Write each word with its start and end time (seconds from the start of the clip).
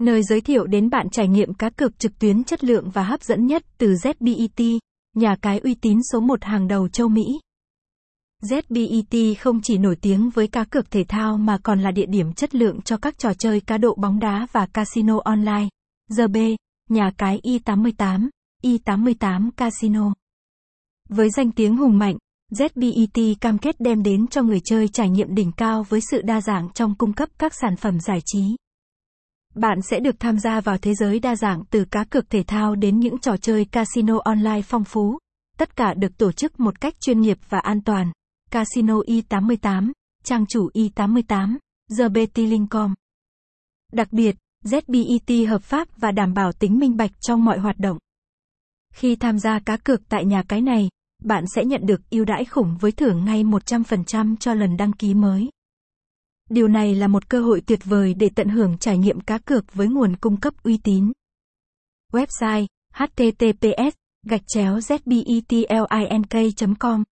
nơi 0.00 0.22
giới 0.22 0.40
thiệu 0.40 0.66
đến 0.66 0.90
bạn 0.90 1.10
trải 1.10 1.28
nghiệm 1.28 1.54
cá 1.54 1.70
cược 1.70 1.98
trực 1.98 2.18
tuyến 2.18 2.44
chất 2.44 2.64
lượng 2.64 2.90
và 2.90 3.02
hấp 3.02 3.22
dẫn 3.22 3.46
nhất 3.46 3.62
từ 3.78 3.86
ZBET, 3.92 4.78
nhà 5.16 5.36
cái 5.42 5.58
uy 5.58 5.74
tín 5.74 5.98
số 6.12 6.20
1 6.20 6.44
hàng 6.44 6.68
đầu 6.68 6.88
châu 6.88 7.08
Mỹ. 7.08 7.24
ZBET 8.42 9.34
không 9.40 9.60
chỉ 9.62 9.78
nổi 9.78 9.96
tiếng 9.96 10.30
với 10.30 10.46
cá 10.46 10.64
cược 10.64 10.90
thể 10.90 11.04
thao 11.08 11.36
mà 11.38 11.58
còn 11.62 11.80
là 11.80 11.90
địa 11.90 12.06
điểm 12.06 12.32
chất 12.32 12.54
lượng 12.54 12.80
cho 12.82 12.96
các 12.96 13.18
trò 13.18 13.34
chơi 13.34 13.60
cá 13.60 13.78
độ 13.78 13.94
bóng 13.94 14.20
đá 14.20 14.46
và 14.52 14.66
casino 14.66 15.20
online. 15.24 15.68
GB, 16.08 16.36
nhà 16.88 17.10
cái 17.18 17.40
i88, 17.42 18.28
i88 18.62 19.50
Casino. 19.56 20.12
Với 21.08 21.30
danh 21.30 21.52
tiếng 21.52 21.76
hùng 21.76 21.98
mạnh, 21.98 22.16
ZBET 22.52 23.34
cam 23.40 23.58
kết 23.58 23.80
đem 23.80 24.02
đến 24.02 24.26
cho 24.26 24.42
người 24.42 24.60
chơi 24.64 24.88
trải 24.88 25.10
nghiệm 25.10 25.34
đỉnh 25.34 25.52
cao 25.52 25.86
với 25.88 26.00
sự 26.10 26.22
đa 26.22 26.40
dạng 26.40 26.68
trong 26.74 26.94
cung 26.94 27.12
cấp 27.12 27.28
các 27.38 27.54
sản 27.54 27.76
phẩm 27.76 28.00
giải 28.00 28.18
trí. 28.24 28.56
Bạn 29.54 29.78
sẽ 29.82 30.00
được 30.00 30.20
tham 30.20 30.38
gia 30.38 30.60
vào 30.60 30.78
thế 30.78 30.94
giới 30.94 31.18
đa 31.18 31.36
dạng 31.36 31.62
từ 31.70 31.84
cá 31.84 32.04
cược 32.04 32.30
thể 32.30 32.42
thao 32.42 32.74
đến 32.74 33.00
những 33.00 33.18
trò 33.18 33.36
chơi 33.36 33.64
casino 33.64 34.18
online 34.24 34.62
phong 34.62 34.84
phú. 34.84 35.18
Tất 35.58 35.76
cả 35.76 35.94
được 35.94 36.18
tổ 36.18 36.32
chức 36.32 36.60
một 36.60 36.80
cách 36.80 36.94
chuyên 37.00 37.20
nghiệp 37.20 37.38
và 37.48 37.58
an 37.58 37.80
toàn. 37.80 38.12
Casino 38.50 39.00
e 39.06 39.14
Y88, 39.14 39.92
trang 40.24 40.46
chủ 40.46 40.68
e 40.74 40.82
i88, 40.82 41.56
TheBetLink.com. 41.98 42.94
Đặc 43.92 44.12
biệt, 44.12 44.36
ZBET 44.64 45.48
hợp 45.48 45.62
pháp 45.62 45.88
và 45.96 46.10
đảm 46.12 46.34
bảo 46.34 46.52
tính 46.52 46.78
minh 46.78 46.96
bạch 46.96 47.10
trong 47.20 47.44
mọi 47.44 47.58
hoạt 47.58 47.78
động. 47.78 47.98
Khi 48.94 49.16
tham 49.16 49.38
gia 49.38 49.58
cá 49.58 49.76
cược 49.76 50.08
tại 50.08 50.24
nhà 50.24 50.42
cái 50.48 50.60
này, 50.60 50.88
bạn 51.22 51.44
sẽ 51.54 51.64
nhận 51.64 51.86
được 51.86 52.10
ưu 52.10 52.24
đãi 52.24 52.44
khủng 52.44 52.76
với 52.80 52.92
thưởng 52.92 53.24
ngay 53.24 53.44
100% 53.44 54.36
cho 54.36 54.54
lần 54.54 54.76
đăng 54.76 54.92
ký 54.92 55.14
mới. 55.14 55.48
Điều 56.50 56.68
này 56.68 56.94
là 56.94 57.08
một 57.08 57.28
cơ 57.28 57.40
hội 57.40 57.62
tuyệt 57.66 57.84
vời 57.84 58.14
để 58.14 58.30
tận 58.34 58.48
hưởng 58.48 58.78
trải 58.78 58.98
nghiệm 58.98 59.20
cá 59.20 59.38
cược 59.38 59.74
với 59.74 59.88
nguồn 59.88 60.16
cung 60.16 60.36
cấp 60.36 60.54
uy 60.62 60.78
tín. 60.84 61.12
Website 62.12 62.66
https 62.94 63.92
gạch 64.26 64.42
chéo 64.46 64.78
zbetlink.com 64.78 67.04